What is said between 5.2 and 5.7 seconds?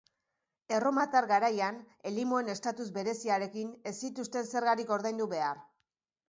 behar.